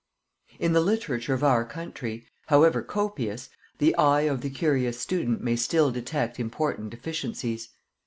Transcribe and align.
In 0.57 0.73
the 0.73 0.81
literature 0.81 1.35
of 1.35 1.43
our 1.43 1.63
country, 1.63 2.25
however 2.47 2.81
copious, 2.81 3.49
the 3.77 3.95
eye 3.97 4.21
of 4.21 4.41
the 4.41 4.49
curious 4.49 4.99
student 4.99 5.43
may 5.43 5.55
still 5.55 5.91
detect 5.91 6.39
important 6.39 6.89
deficiencies. 6.89 7.69